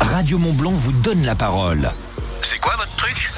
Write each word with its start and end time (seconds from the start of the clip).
Radio 0.00 0.38
Montblanc 0.38 0.72
vous 0.72 0.92
donne 0.92 1.24
la 1.24 1.34
parole. 1.34 1.90
C'est 2.42 2.58
quoi 2.58 2.74
votre 2.76 2.96
truc? 2.96 3.30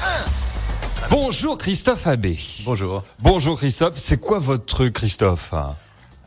Bonjour 1.09 1.57
Christophe 1.57 2.07
Abbé. 2.07 2.39
Bonjour. 2.65 3.03
Bonjour 3.19 3.57
Christophe, 3.57 3.97
c'est 3.97 4.17
quoi 4.17 4.39
votre 4.39 4.65
truc 4.65 4.93
Christophe? 4.93 5.53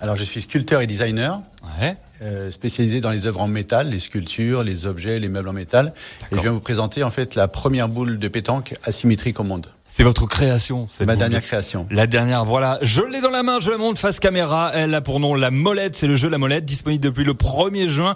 Alors 0.04 0.16
je 0.16 0.24
suis 0.24 0.42
sculpteur 0.42 0.82
et 0.82 0.86
designer, 0.86 1.40
Ouais. 1.80 1.96
euh, 2.20 2.50
spécialisé 2.50 3.00
dans 3.00 3.08
les 3.08 3.26
œuvres 3.26 3.40
en 3.40 3.46
métal, 3.48 3.88
les 3.88 4.00
sculptures, 4.00 4.62
les 4.62 4.86
objets, 4.86 5.18
les 5.18 5.28
meubles 5.28 5.48
en 5.48 5.54
métal. 5.54 5.94
Et 6.30 6.36
je 6.36 6.40
viens 6.42 6.50
vous 6.50 6.60
présenter 6.60 7.02
en 7.02 7.08
fait 7.10 7.34
la 7.34 7.48
première 7.48 7.88
boule 7.88 8.18
de 8.18 8.28
pétanque 8.28 8.74
asymétrique 8.84 9.40
au 9.40 9.44
monde. 9.44 9.68
C'est 9.88 10.02
votre 10.02 10.26
création. 10.26 10.88
C'est 10.90 11.06
ma 11.06 11.14
boule 11.14 11.20
dernière 11.20 11.40
de- 11.40 11.46
création. 11.46 11.86
La 11.90 12.06
dernière, 12.06 12.44
voilà. 12.44 12.78
Je 12.82 13.00
l'ai 13.00 13.22
dans 13.22 13.30
la 13.30 13.42
main, 13.42 13.60
je 13.60 13.70
la 13.70 13.78
montre 13.78 13.98
face 13.98 14.20
caméra. 14.20 14.72
Elle 14.74 14.92
a 14.94 15.00
pour 15.00 15.20
nom 15.20 15.34
la 15.34 15.50
molette. 15.50 15.96
C'est 15.96 16.06
le 16.06 16.16
jeu 16.16 16.28
La 16.28 16.36
Molette, 16.36 16.66
disponible 16.66 17.02
depuis 17.02 17.24
le 17.24 17.32
1er 17.32 17.88
juin. 17.88 18.14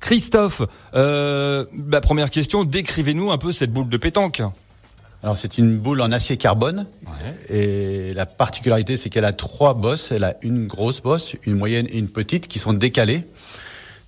Christophe, 0.00 0.62
euh, 0.94 1.66
la 1.88 2.00
première 2.00 2.30
question, 2.30 2.64
décrivez-nous 2.64 3.30
un 3.30 3.38
peu 3.38 3.52
cette 3.52 3.72
boule 3.72 3.88
de 3.88 3.96
pétanque. 3.96 4.42
Alors 5.22 5.36
c'est 5.36 5.58
une 5.58 5.78
boule 5.78 6.00
en 6.00 6.12
acier 6.12 6.36
carbone 6.36 6.86
Ouais. 7.04 7.34
et 8.08 8.14
la 8.14 8.24
particularité 8.26 8.96
c'est 8.96 9.08
qu'elle 9.10 9.24
a 9.24 9.32
trois 9.32 9.74
bosses. 9.74 10.12
Elle 10.12 10.24
a 10.24 10.36
une 10.42 10.66
grosse 10.66 11.00
bosse, 11.00 11.34
une 11.44 11.54
moyenne 11.54 11.86
et 11.90 11.98
une 11.98 12.08
petite 12.08 12.46
qui 12.48 12.58
sont 12.58 12.72
décalées. 12.72 13.24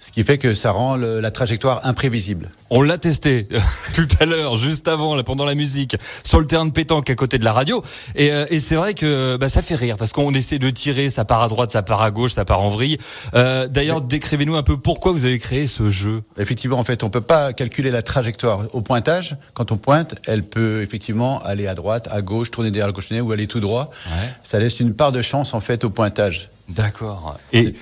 Ce 0.02 0.12
qui 0.12 0.24
fait 0.24 0.38
que 0.38 0.54
ça 0.54 0.70
rend 0.72 0.96
le- 0.96 1.20
la 1.20 1.30
trajectoire 1.30 1.86
imprévisible. 1.86 2.48
On 2.70 2.80
l'a 2.80 2.96
testé 2.96 3.46
tout 3.94 4.08
à 4.18 4.24
l'heure, 4.24 4.56
juste 4.56 4.88
avant, 4.88 5.14
là, 5.14 5.22
pendant 5.22 5.44
la 5.44 5.54
musique, 5.54 5.94
sur 6.24 6.40
le 6.40 6.46
terrain 6.46 6.64
de 6.64 6.72
pétanque 6.72 7.10
à 7.10 7.14
côté 7.14 7.38
de 7.38 7.44
la 7.44 7.52
radio. 7.52 7.84
Et, 8.16 8.32
euh, 8.32 8.46
et 8.48 8.60
c'est 8.60 8.76
vrai 8.76 8.94
que 8.94 9.36
bah, 9.36 9.50
ça 9.50 9.60
fait 9.60 9.74
rire 9.74 9.98
parce 9.98 10.12
qu'on 10.12 10.32
essaie 10.32 10.58
de 10.58 10.70
tirer, 10.70 11.10
ça 11.10 11.26
part 11.26 11.42
à 11.42 11.48
droite, 11.48 11.70
ça 11.70 11.82
part 11.82 12.00
à 12.00 12.10
gauche, 12.10 12.32
ça 12.32 12.46
part 12.46 12.60
en 12.62 12.70
vrille. 12.70 12.96
Euh, 13.34 13.68
D'ailleurs, 13.68 14.00
décrivez-nous 14.00 14.56
un 14.56 14.62
peu 14.62 14.78
pourquoi 14.78 15.12
vous 15.12 15.26
avez 15.26 15.38
créé 15.38 15.66
ce 15.66 15.90
jeu. 15.90 16.22
Effectivement, 16.38 16.78
en 16.78 16.84
fait, 16.84 17.02
on 17.04 17.10
peut 17.10 17.20
pas 17.20 17.52
calculer 17.52 17.90
la 17.90 18.00
trajectoire 18.02 18.62
au 18.72 18.80
pointage. 18.80 19.36
Quand 19.52 19.70
on 19.70 19.76
pointe, 19.76 20.14
elle 20.26 20.44
peut 20.44 20.80
effectivement 20.82 21.42
aller 21.44 21.66
à 21.66 21.74
droite, 21.74 22.08
à 22.10 22.22
gauche, 22.22 22.50
tourner 22.50 22.70
derrière 22.70 22.86
le 22.86 22.94
cochonnet 22.94 23.20
ou 23.20 23.32
aller 23.32 23.46
tout 23.46 23.60
droit. 23.60 23.90
Ouais. 24.06 24.28
Ça 24.44 24.58
laisse 24.58 24.80
une 24.80 24.94
part 24.94 25.12
de 25.12 25.20
chance 25.20 25.52
en 25.52 25.60
fait 25.60 25.84
au 25.84 25.90
pointage. 25.90 26.48
D'accord. 26.70 27.36
Et, 27.52 27.74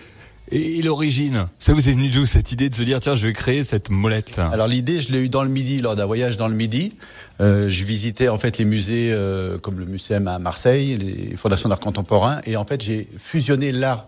et, 0.51 0.83
l'origine, 0.83 1.49
ça 1.59 1.73
vous 1.73 1.89
est 1.89 1.93
venu 1.93 2.09
d'où 2.09 2.27
cette 2.27 2.53
idée 2.53 2.69
de 2.69 2.75
se 2.75 2.83
dire 2.83 3.01
tiens, 3.01 3.15
je 3.15 3.27
vais 3.27 3.33
créer 3.33 3.65
cette 3.65 3.91
molette? 3.91 4.39
Alors 4.39 4.67
l'idée, 4.67 5.01
je 5.01 5.13
l'ai 5.13 5.21
eu 5.21 5.29
dans 5.29 5.43
le 5.43 5.49
Midi 5.49 5.81
lors 5.81 5.97
d'un 5.97 6.07
voyage 6.07 6.37
dans 6.37 6.49
le 6.49 6.55
Midi. 6.55 6.93
Euh, 7.41 7.69
je 7.69 7.85
visitais 7.85 8.29
en 8.29 8.39
fait 8.39 8.59
les 8.59 8.65
musées 8.65 9.11
euh, 9.13 9.59
comme 9.59 9.79
le 9.79 9.85
Muséum 9.85 10.27
à 10.27 10.39
Marseille, 10.39 10.97
les 10.97 11.37
fondations 11.37 11.69
d'art 11.69 11.81
contemporain, 11.81 12.41
et 12.47 12.57
en 12.57 12.65
fait 12.65 12.83
j'ai 12.83 13.09
fusionné 13.17 13.71
l'art, 13.73 14.07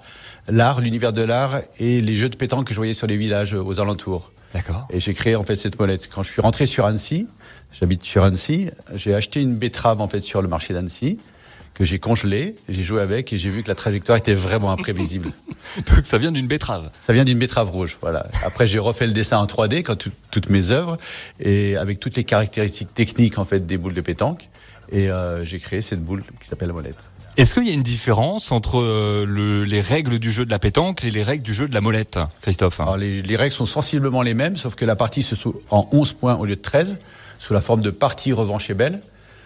l'art, 0.48 0.80
l'univers 0.80 1.12
de 1.12 1.22
l'art 1.22 1.60
et 1.78 2.00
les 2.00 2.14
jeux 2.14 2.28
de 2.28 2.36
pétanque 2.36 2.66
que 2.66 2.74
je 2.74 2.78
voyais 2.78 2.94
sur 2.94 3.06
les 3.06 3.16
villages 3.16 3.54
euh, 3.54 3.62
aux 3.62 3.80
alentours. 3.80 4.32
D'accord. 4.52 4.88
Et 4.90 4.98
j'ai 4.98 5.14
créé 5.14 5.36
en 5.36 5.44
fait 5.44 5.56
cette 5.56 5.78
molette. 5.78 6.08
Quand 6.12 6.24
je 6.24 6.30
suis 6.30 6.42
rentré 6.42 6.66
sur 6.66 6.86
Annecy, 6.86 7.28
j'habite 7.78 8.02
sur 8.02 8.24
Annecy, 8.24 8.70
j'ai 8.94 9.14
acheté 9.14 9.40
une 9.40 9.54
betterave 9.54 10.00
en 10.00 10.08
fait 10.08 10.22
sur 10.22 10.42
le 10.42 10.48
marché 10.48 10.74
d'Annecy 10.74 11.18
que 11.80 11.86
j'ai 11.86 11.98
congelée, 11.98 12.56
j'ai 12.68 12.82
joué 12.82 13.00
avec 13.00 13.32
et 13.32 13.38
j'ai 13.38 13.48
vu 13.48 13.62
que 13.62 13.68
la 13.68 13.74
trajectoire 13.74 14.18
était 14.18 14.34
vraiment 14.34 14.70
imprévisible. 14.70 15.32
Donc 15.88 16.04
ça 16.04 16.18
vient 16.18 16.30
d'une 16.30 16.46
betterave. 16.46 16.90
Ça 16.98 17.14
vient 17.14 17.24
d'une 17.24 17.38
betterave 17.38 17.70
rouge, 17.70 17.96
voilà. 18.02 18.26
Après, 18.44 18.66
j'ai 18.66 18.78
refait 18.78 19.06
le 19.06 19.14
dessin 19.14 19.38
en 19.38 19.46
3D, 19.46 19.82
quand 19.82 19.96
tout- 19.96 20.10
toutes 20.30 20.50
mes 20.50 20.72
œuvres, 20.72 20.98
et 21.40 21.78
avec 21.78 21.98
toutes 21.98 22.16
les 22.16 22.24
caractéristiques 22.24 22.92
techniques 22.92 23.38
en 23.38 23.46
fait 23.46 23.66
des 23.66 23.78
boules 23.78 23.94
de 23.94 24.02
pétanque. 24.02 24.50
Et 24.92 25.10
euh, 25.10 25.42
j'ai 25.46 25.58
créé 25.58 25.80
cette 25.80 26.04
boule 26.04 26.22
qui 26.42 26.46
s'appelle 26.48 26.68
la 26.68 26.74
molette. 26.74 26.96
Est-ce 27.38 27.54
qu'il 27.54 27.66
y 27.66 27.70
a 27.70 27.74
une 27.74 27.82
différence 27.82 28.52
entre 28.52 28.78
euh, 28.78 29.24
le, 29.26 29.64
les 29.64 29.80
règles 29.80 30.18
du 30.18 30.30
jeu 30.30 30.44
de 30.44 30.50
la 30.50 30.58
pétanque 30.58 31.02
et 31.04 31.10
les 31.10 31.22
règles 31.22 31.42
du 31.44 31.54
jeu 31.54 31.66
de 31.66 31.72
la 31.72 31.80
molette, 31.80 32.18
Christophe? 32.42 32.78
Alors 32.80 32.98
les, 32.98 33.22
les 33.22 33.36
règles 33.36 33.54
sont 33.54 33.64
sensiblement 33.64 34.20
les 34.20 34.34
mêmes, 34.34 34.58
sauf 34.58 34.74
que 34.74 34.84
la 34.84 34.96
partie 34.96 35.22
se 35.22 35.34
joue 35.34 35.54
en 35.70 35.88
11 35.92 36.12
points 36.12 36.34
au 36.36 36.44
lieu 36.44 36.56
de 36.56 36.60
13, 36.60 36.98
sous 37.38 37.54
la 37.54 37.62
forme 37.62 37.80
de 37.80 37.90
partie 37.90 38.34
revanche 38.34 38.68
et 38.68 38.74
belle. 38.74 39.00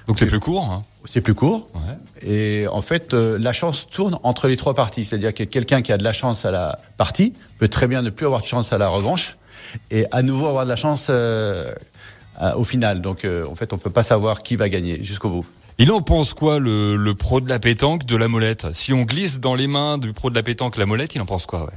Donc 0.09 0.19
c'est 0.19 0.27
plus 0.27 0.41
court. 0.41 0.65
Hein? 0.69 0.83
C'est 1.05 1.21
plus 1.21 1.35
court. 1.35 1.69
ouais. 1.75 1.94
Et 2.23 2.67
en 2.71 2.81
fait, 2.83 3.13
euh, 3.15 3.39
la 3.41 3.53
chance 3.53 3.87
tourne 3.91 4.19
entre 4.23 4.49
les 4.49 4.57
trois 4.57 4.75
parties. 4.75 5.05
C'est-à-dire 5.05 5.35
que 5.35 5.43
quelqu'un 5.45 5.83
qui 5.83 5.93
a 5.93 5.99
de 5.99 6.05
la 6.05 6.13
chance 6.13 6.45
à 6.45 6.51
la 6.51 6.79
partie 6.97 7.33
peut 7.59 7.69
très 7.69 7.87
bien 7.87 8.03
ne 8.03 8.11
plus 8.11 8.27
avoir 8.27 8.41
de 8.41 8.47
chance 8.47 8.73
à 8.73 8.79
la 8.79 8.89
revanche 8.89 9.37
et 9.91 10.07
à 10.13 10.23
nouveau 10.23 10.47
avoir 10.47 10.65
de 10.65 10.71
la 10.71 10.77
chance 10.77 11.09
euh, 11.11 11.75
à- 12.39 12.57
au 12.57 12.65
final. 12.65 13.01
Donc, 13.01 13.25
euh, 13.25 13.45
en 13.51 13.55
fait, 13.55 13.73
on 13.73 13.79
peut 13.79 13.91
pas 13.91 14.05
savoir 14.05 14.43
qui 14.43 14.57
va 14.57 14.69
gagner 14.69 15.03
jusqu'au 15.03 15.31
bout. 15.31 15.45
Il 15.79 15.91
en 15.91 16.03
pense 16.03 16.35
quoi 16.35 16.61
le, 16.61 16.95
le 16.97 17.15
pro 17.17 17.41
de 17.41 17.49
la 17.49 17.59
pétanque 17.59 18.07
de 18.07 18.17
la 18.17 18.29
molette? 18.29 18.69
Si 18.75 18.93
on 18.93 19.03
glisse 19.03 19.41
dans 19.41 19.57
les 19.57 19.67
mains 19.67 19.99
du 19.99 20.13
pro 20.13 20.31
de 20.31 20.37
la 20.37 20.45
pétanque 20.45 20.77
la 20.77 20.87
molette, 20.87 21.17
il 21.17 21.21
en 21.21 21.27
pense 21.27 21.47
quoi 21.47 21.65
ouais? 21.65 21.73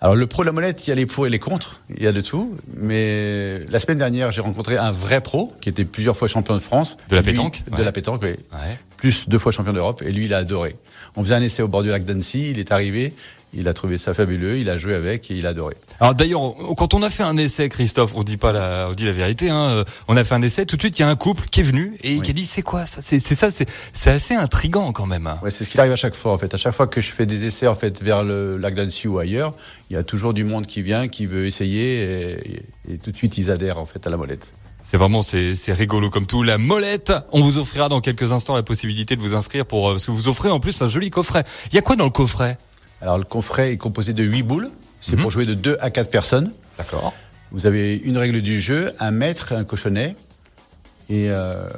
Alors, 0.00 0.16
le 0.16 0.26
pro 0.26 0.42
de 0.42 0.46
la 0.46 0.52
molette, 0.52 0.86
il 0.86 0.90
y 0.90 0.92
a 0.92 0.96
les 0.96 1.06
pour 1.06 1.26
et 1.26 1.30
les 1.30 1.38
contre. 1.38 1.80
Il 1.96 2.02
y 2.02 2.06
a 2.06 2.12
de 2.12 2.20
tout. 2.20 2.56
Mais 2.76 3.60
la 3.70 3.80
semaine 3.80 3.96
dernière, 3.98 4.32
j'ai 4.32 4.42
rencontré 4.42 4.76
un 4.76 4.92
vrai 4.92 5.20
pro 5.22 5.52
qui 5.62 5.68
était 5.70 5.84
plusieurs 5.86 6.14
fois 6.16 6.28
champion 6.28 6.54
de 6.54 6.60
France. 6.60 6.96
De 7.08 7.16
la 7.16 7.22
Lui- 7.22 7.32
pétanque? 7.32 7.62
De 7.70 7.76
Ouais. 7.76 7.84
la 7.84 7.92
pétanque, 7.92 8.20
oui. 8.22 8.30
Ouais. 8.52 8.78
Plus 9.04 9.28
deux 9.28 9.38
fois 9.38 9.52
champion 9.52 9.74
d'Europe. 9.74 10.02
Et 10.02 10.10
lui, 10.12 10.24
il 10.24 10.32
a 10.32 10.38
adoré. 10.38 10.76
On 11.14 11.22
faisait 11.22 11.34
un 11.34 11.42
essai 11.42 11.62
au 11.62 11.68
bord 11.68 11.82
du 11.82 11.90
lac 11.90 12.06
d'Annecy. 12.06 12.48
Il 12.52 12.58
est 12.58 12.72
arrivé. 12.72 13.12
Il 13.52 13.68
a 13.68 13.74
trouvé 13.74 13.98
ça 13.98 14.14
fabuleux. 14.14 14.56
Il 14.56 14.70
a 14.70 14.78
joué 14.78 14.94
avec 14.94 15.30
et 15.30 15.34
il 15.34 15.46
a 15.46 15.50
adoré. 15.50 15.74
Alors 16.00 16.14
d'ailleurs, 16.14 16.40
quand 16.78 16.94
on 16.94 17.02
a 17.02 17.10
fait 17.10 17.22
un 17.22 17.36
essai, 17.36 17.68
Christophe, 17.68 18.12
on 18.16 18.22
dit 18.22 18.38
pas 18.38 18.50
la, 18.50 18.88
on 18.90 18.94
dit 18.94 19.04
la 19.04 19.12
vérité. 19.12 19.50
Hein, 19.50 19.68
euh, 19.70 19.84
on 20.08 20.16
a 20.16 20.24
fait 20.24 20.34
un 20.34 20.40
essai. 20.40 20.64
Tout 20.64 20.76
de 20.76 20.80
suite, 20.80 20.98
il 20.98 21.02
y 21.02 21.04
a 21.04 21.08
un 21.10 21.16
couple 21.16 21.44
qui 21.50 21.60
est 21.60 21.64
venu 21.64 21.92
et 22.02 22.18
qui 22.20 22.30
a 22.30 22.32
dit 22.32 22.46
c'est 22.46 22.62
quoi 22.62 22.86
ça? 22.86 23.02
C'est 23.02 23.18
ça. 23.20 23.50
C'est 23.50 23.68
c'est 23.92 24.10
assez 24.10 24.34
intrigant 24.34 24.90
quand 24.92 25.04
même. 25.04 25.26
hein. 25.26 25.38
Ouais, 25.42 25.50
c'est 25.50 25.64
ce 25.66 25.70
qui 25.70 25.78
arrive 25.78 25.92
à 25.92 25.96
chaque 25.96 26.14
fois 26.14 26.32
en 26.32 26.38
fait. 26.38 26.54
À 26.54 26.56
chaque 26.56 26.72
fois 26.74 26.86
que 26.86 27.02
je 27.02 27.12
fais 27.12 27.26
des 27.26 27.44
essais 27.44 27.66
en 27.66 27.74
fait 27.74 28.02
vers 28.02 28.24
le 28.24 28.56
lac 28.56 28.74
d'Annecy 28.74 29.06
ou 29.06 29.18
ailleurs, 29.18 29.52
il 29.90 29.92
y 29.92 29.96
a 29.98 30.02
toujours 30.02 30.32
du 30.32 30.44
monde 30.44 30.66
qui 30.66 30.80
vient, 30.80 31.08
qui 31.08 31.26
veut 31.26 31.44
essayer 31.44 32.04
et, 32.88 32.92
et 32.94 32.96
tout 32.96 33.12
de 33.12 33.16
suite 33.18 33.36
ils 33.36 33.50
adhèrent 33.50 33.78
en 33.78 33.84
fait 33.86 34.04
à 34.06 34.10
la 34.10 34.16
molette. 34.16 34.46
C'est 34.84 34.98
vraiment 34.98 35.22
c'est 35.22 35.54
rigolo 35.72 36.10
comme 36.10 36.26
tout. 36.26 36.42
La 36.42 36.58
molette. 36.58 37.12
On 37.32 37.40
vous 37.40 37.56
offrira 37.58 37.88
dans 37.88 38.00
quelques 38.00 38.30
instants 38.32 38.54
la 38.54 38.62
possibilité 38.62 39.16
de 39.16 39.20
vous 39.22 39.34
inscrire 39.34 39.64
pour 39.66 39.88
euh, 39.88 39.92
parce 39.94 40.04
que 40.06 40.10
vous 40.10 40.28
offrez 40.28 40.50
en 40.50 40.60
plus 40.60 40.80
un 40.82 40.88
joli 40.88 41.10
coffret. 41.10 41.42
Il 41.70 41.74
y 41.74 41.78
a 41.78 41.82
quoi 41.82 41.96
dans 41.96 42.04
le 42.04 42.10
coffret? 42.10 42.58
Alors 43.00 43.18
le 43.18 43.24
coffret 43.24 43.72
est 43.72 43.76
composé 43.76 44.12
de 44.12 44.22
8 44.22 44.42
boules. 44.42 44.70
C'est 45.00 45.16
Mhm. 45.16 45.22
pour 45.22 45.30
jouer 45.30 45.46
de 45.46 45.54
2 45.54 45.76
à 45.80 45.90
4 45.90 46.10
personnes. 46.10 46.52
D'accord. 46.78 47.12
Vous 47.50 47.66
avez 47.66 47.96
une 47.96 48.18
règle 48.18 48.40
du 48.42 48.60
jeu, 48.60 48.92
un 49.00 49.10
maître, 49.10 49.52
un 49.52 49.64
cochonnet. 49.64 50.16
Et 51.10 51.26
euh, 51.30 51.68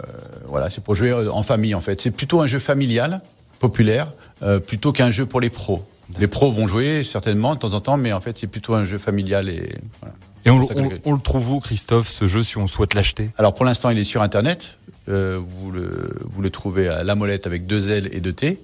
voilà, 0.46 0.68
c'est 0.70 0.82
pour 0.82 0.94
jouer 0.94 1.12
en 1.12 1.42
famille 1.42 1.74
en 1.74 1.80
fait. 1.80 2.00
C'est 2.00 2.10
plutôt 2.10 2.40
un 2.40 2.46
jeu 2.46 2.58
familial, 2.58 3.22
populaire, 3.60 4.08
euh, 4.42 4.58
plutôt 4.60 4.92
qu'un 4.92 5.10
jeu 5.10 5.26
pour 5.26 5.40
les 5.40 5.50
pros. 5.50 5.84
Les 6.20 6.28
pros 6.28 6.52
vont 6.52 6.66
jouer 6.68 7.02
certainement 7.02 7.54
de 7.54 7.58
temps 7.60 7.72
en 7.72 7.80
temps, 7.80 7.96
mais 7.96 8.12
en 8.12 8.20
fait 8.20 8.36
c'est 8.38 8.46
plutôt 8.46 8.74
un 8.74 8.84
jeu 8.84 8.98
familial 8.98 9.48
et 9.48 9.74
voilà. 10.00 10.14
Et 10.46 10.50
on, 10.50 11.12
le 11.12 11.20
trouve 11.20 11.50
où, 11.50 11.58
Christophe, 11.58 12.08
ce 12.08 12.28
jeu, 12.28 12.44
si 12.44 12.56
on 12.56 12.68
souhaite 12.68 12.94
l'acheter? 12.94 13.30
Alors 13.36 13.52
pour 13.52 13.64
l'instant, 13.64 13.90
il 13.90 13.98
est 13.98 14.04
sur 14.04 14.22
Internet. 14.22 14.78
Euh, 15.08 15.40
vous, 15.40 15.72
le, 15.72 16.16
vous 16.24 16.40
le 16.40 16.50
trouvez 16.50 16.88
à 16.88 17.02
La 17.02 17.16
Molette 17.16 17.46
avec 17.46 17.66
deux 17.66 17.90
L 17.90 18.08
et 18.12 18.20
deux 18.20 18.32
T. 18.32 18.60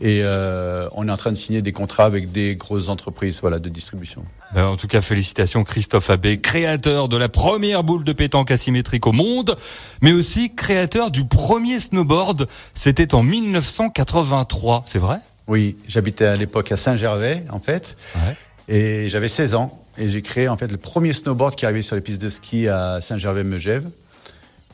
Et 0.00 0.20
euh, 0.22 0.88
on 0.92 1.08
est 1.08 1.10
en 1.10 1.16
train 1.16 1.32
de 1.32 1.36
signer 1.36 1.60
des 1.60 1.72
contrats 1.72 2.04
avec 2.04 2.30
des 2.30 2.54
grosses 2.54 2.88
entreprises 2.88 3.40
voilà, 3.40 3.58
de 3.58 3.68
distribution. 3.68 4.24
Ben, 4.54 4.66
En 4.66 4.76
tout 4.76 4.86
cas, 4.86 5.02
félicitations 5.02 5.64
Christophe 5.64 6.08
Abbé, 6.08 6.40
créateur 6.40 7.08
de 7.08 7.16
la 7.16 7.28
première 7.28 7.82
boule 7.84 8.04
de 8.04 8.12
pétanque 8.12 8.50
asymétrique 8.50 9.06
au 9.06 9.12
monde, 9.12 9.56
mais 10.00 10.12
aussi 10.12 10.54
créateur 10.54 11.10
du 11.10 11.26
premier 11.26 11.80
snowboard. 11.80 12.48
C'était 12.74 13.14
en 13.14 13.22
1983, 13.22 14.84
c'est 14.86 15.00
vrai? 15.00 15.18
Oui, 15.48 15.76
j'habitais 15.88 16.26
à 16.26 16.36
l'époque 16.36 16.70
à 16.72 16.76
Saint-Gervais, 16.76 17.42
en 17.50 17.58
fait, 17.58 17.96
et 18.68 19.08
j'avais 19.08 19.28
16 19.28 19.54
ans. 19.54 19.84
Et 20.00 20.08
j'ai 20.08 20.22
créé 20.22 20.48
en 20.48 20.56
fait 20.56 20.70
le 20.70 20.76
premier 20.78 21.12
snowboard 21.12 21.56
qui 21.56 21.64
arrivait 21.66 21.82
sur 21.82 21.96
les 21.96 22.02
pistes 22.02 22.20
de 22.20 22.28
ski 22.28 22.68
à 22.68 23.00
Saint-Gervais-Megève. 23.00 23.88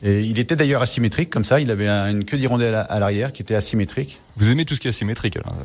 Et 0.03 0.21
il 0.21 0.37
était 0.39 0.55
d'ailleurs 0.55 0.81
asymétrique, 0.83 1.29
comme 1.31 1.45
ça. 1.45 1.59
Il 1.59 1.71
avait 1.71 1.87
un- 1.87 2.11
une 2.11 2.25
queue 2.25 2.37
d'hirondelle 2.37 2.75
à, 2.75 2.99
l'arrière 2.99 3.31
qui 3.31 3.41
était 3.41 3.55
asymétrique. 3.55 4.19
Vous 4.37 4.51
aimez 4.51 4.65
tout 4.65 4.75
ce 4.75 4.79
qui 4.79 4.87
est 4.87 4.89
asymétrique 4.89 5.37
alors 5.37 5.55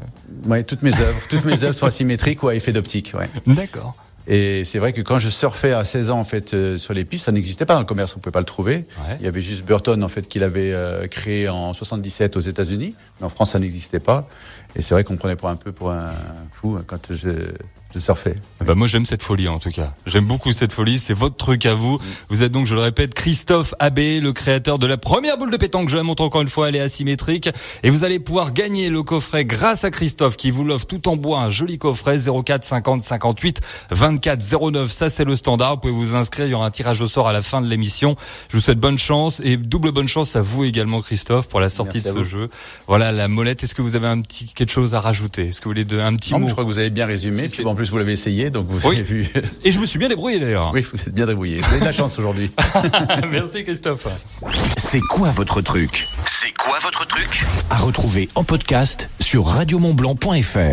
Ouais, 0.47 0.63
toutes 0.63 0.83
mes 0.83 0.95
œuvres, 0.95 1.21
toutes 1.29 1.45
mes 1.45 1.63
œuvres 1.65 1.75
sont 1.75 1.85
asymétriques 1.87 2.43
ou 2.43 2.49
à 2.49 2.55
effet 2.55 2.73
d'optique. 2.73 3.13
Ouais. 3.19 3.29
D'accord. 3.47 3.97
Et 4.27 4.65
c'est 4.65 4.79
vrai 4.79 4.93
que 4.93 5.01
quand 5.01 5.19
je 5.19 5.29
surfais 5.29 5.73
à 5.73 5.85
16 5.85 6.11
ans 6.11 6.21
en 6.21 6.25
fait 6.25 6.55
euh, 6.55 6.79
sur 6.79 6.95
les 6.95 7.05
pistes, 7.05 7.25
ça 7.25 7.33
n'existait 7.33 7.65
pas 7.67 7.75
dans 7.75 7.81
le 7.81 7.87
commerce, 7.87 8.15
on 8.17 8.21
pouvait 8.21 8.31
pas 8.33 8.39
le 8.39 8.45
trouver. 8.47 8.75
Ouais. 9.09 9.17
Il 9.19 9.25
y 9.25 9.29
avait 9.29 9.43
juste 9.43 9.65
Burton 9.65 10.03
en 10.05 10.09
fait 10.09 10.29
qui 10.29 10.39
l'avait 10.39 10.73
euh, 10.73 11.07
créé 11.09 11.49
en 11.49 11.73
77 11.75 12.37
aux 12.37 12.41
États-Unis, 12.41 12.95
mais 13.19 13.27
en 13.27 13.31
France 13.31 13.53
ça 13.53 13.59
n'existait 13.59 13.99
pas. 13.99 14.29
Et 14.77 14.83
c'est 14.83 14.95
vrai 14.95 15.05
qu'on 15.05 15.15
me 15.15 15.19
prenait 15.19 15.37
pour 15.37 15.49
un 15.49 15.57
peu 15.57 15.73
pour 15.73 15.91
un 15.91 16.11
fou 16.53 16.77
hein, 16.79 16.85
quand 16.87 17.13
je, 17.13 17.29
je 17.95 17.99
surfais. 17.99 18.37
Bah 18.65 18.75
moi 18.75 18.87
j'aime 18.87 19.07
cette 19.07 19.23
folie 19.23 19.49
en 19.49 19.59
tout 19.59 19.71
cas. 19.71 19.95
J'aime 20.07 20.27
beaucoup 20.27 20.53
cette 20.53 20.73
folie, 20.73 20.99
c'est 20.99 21.15
votre 21.15 21.37
truc 21.37 21.67
à 21.67 21.75
vous. 21.75 21.99
Vous 22.29 22.43
êtes 22.43 22.53
donc, 22.53 22.67
je 22.67 22.75
le 22.75 22.81
répète, 22.81 23.15
Christophe 23.15 23.75
Abbé, 23.79 24.21
le 24.21 24.33
créateur 24.33 24.79
de 24.79 24.87
la 24.87 24.97
première 24.97 25.39
boule 25.39 25.51
de 25.51 25.57
pétanque. 25.57 25.89
Je 25.89 25.97
la 25.97 26.03
montre 26.03 26.23
encore 26.23 26.43
une 26.43 26.49
fois, 26.49 26.69
elle 26.69 26.77
est 26.77 26.81
asymétrique. 26.81 27.49
Et 27.83 27.91
vous 27.91 28.05
allez 28.05 28.19
pouvoir 28.19 28.53
gagner 28.53 28.91
le 28.91 29.03
coffret 29.03 29.45
grâce 29.45 29.85
à 29.85 29.91
Christophe 29.91 30.37
qui 30.37 30.51
vous 30.51 30.65
l'offre 30.65 30.87
tout 30.87 31.09
en 31.09 31.17
bois, 31.17 31.41
un 31.41 31.51
joli 31.51 31.79
coffret 31.79 32.19
04 32.19 32.65
50 32.65 33.03
58 33.03 33.61
24 33.91 34.71
09. 34.73 34.91
Ça 34.91 35.09
c'est 35.11 35.25
le 35.25 35.37
standard. 35.37 35.75
Vous 35.75 35.81
pouvez 35.81 35.93
vous 35.93 36.15
inscrire, 36.15 36.47
il 36.47 36.51
y 36.51 36.55
aura 36.55 36.67
un 36.67 36.71
tirage 36.71 37.01
au 37.01 37.09
sort 37.09 37.29
à 37.29 37.33
la 37.33 37.43
fin 37.43 37.61
de 37.61 37.67
l'émission. 37.67 38.17
Je 38.51 38.57
vous 38.57 38.63
souhaite 38.63 38.79
bonne 38.79 38.99
chance 38.99 39.41
et 39.45 39.57
double 39.57 39.93
bonne 39.93 40.09
chance 40.09 40.37
à 40.37 40.43
vous 40.43 40.65
également 40.65 41.01
Christophe 41.01 41.49
pour 41.49 41.61
la 41.61 41.69
sortie 41.69 42.01
Merci 42.05 42.19
de 42.19 42.23
ce 42.25 42.29
jeu. 42.29 42.51
Voilà 42.87 43.11
la 43.13 43.29
molette. 43.29 43.65
Est-ce 43.65 43.75
que 43.75 43.83
vous 43.83 43.97
avez 43.97 44.09
un 44.09 44.21
petit 44.21 44.47
quelque 44.55 44.71
chose 44.71 44.95
à 44.95 45.01
rajouter? 45.01 45.49
Est-ce 45.49 45.61
que 45.61 45.65
vous 45.65 45.71
voulez 45.71 45.85
de, 45.85 45.99
un 45.99 46.15
petit 46.17 46.33
Non, 46.33 46.41
mot? 46.41 46.49
je 46.49 46.53
crois 46.53 46.65
que 46.65 46.69
vous 46.69 46.79
avez 46.79 46.91
bien 46.91 47.07
résumé. 47.07 47.49
Si, 47.49 47.63
Plus 47.81 47.87
plus, 47.87 47.93
vous 47.93 47.99
l'avez 47.99 48.13
essayé, 48.13 48.51
donc 48.51 48.67
vous 48.69 48.87
Oui. 48.87 48.97
avez 48.97 49.03
vu. 49.03 49.27
Et 49.65 49.71
je 49.73 49.81
me 49.81 49.87
suis 49.87 49.99
bien 49.99 50.09
débrouillé 50.09 50.39
d'ailleurs. 50.39 50.71
Oui, 50.75 50.83
vous 50.93 51.01
êtes 51.01 51.15
bien 51.15 51.25
débrouillé. 51.25 51.61
Vous 51.63 51.71
avez 51.71 51.81
de 51.81 51.85
la 51.87 51.93
chance 51.93 52.19
aujourd'hui. 52.19 52.51
Merci 53.33 53.65
Christophe. 53.65 54.07
C'est 54.77 55.01
quoi 55.01 55.31
votre 55.31 55.63
truc? 55.63 56.07
C'est 56.27 56.53
quoi 56.63 56.79
votre 56.83 57.07
truc? 57.07 57.43
À 57.71 57.79
retrouver 57.79 58.29
en 58.35 58.45
podcast 58.45 59.09
sur 59.19 59.47
radiomontblanc.fr. 59.47 60.61